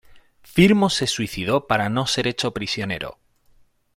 [0.41, 3.19] Firmo se suicidó para no ser hecho prisionero.